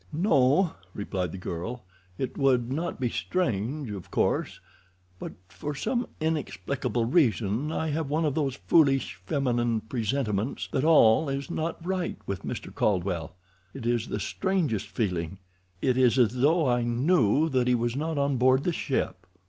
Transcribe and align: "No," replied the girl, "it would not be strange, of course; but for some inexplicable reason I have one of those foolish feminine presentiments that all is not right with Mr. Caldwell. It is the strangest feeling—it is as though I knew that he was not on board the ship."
"No," 0.11 0.73
replied 0.95 1.31
the 1.31 1.37
girl, 1.37 1.83
"it 2.17 2.35
would 2.35 2.71
not 2.73 2.99
be 2.99 3.07
strange, 3.07 3.91
of 3.91 4.09
course; 4.09 4.59
but 5.19 5.33
for 5.47 5.75
some 5.75 6.07
inexplicable 6.19 7.05
reason 7.05 7.71
I 7.71 7.89
have 7.89 8.09
one 8.09 8.25
of 8.25 8.33
those 8.33 8.55
foolish 8.55 9.13
feminine 9.27 9.79
presentiments 9.81 10.67
that 10.71 10.83
all 10.83 11.29
is 11.29 11.51
not 11.51 11.85
right 11.85 12.17
with 12.25 12.41
Mr. 12.41 12.73
Caldwell. 12.73 13.35
It 13.75 13.85
is 13.85 14.07
the 14.07 14.19
strangest 14.19 14.87
feeling—it 14.87 15.95
is 15.99 16.17
as 16.17 16.33
though 16.33 16.65
I 16.67 16.81
knew 16.81 17.47
that 17.49 17.67
he 17.67 17.75
was 17.75 17.95
not 17.95 18.17
on 18.17 18.37
board 18.37 18.63
the 18.63 18.73
ship." 18.73 19.27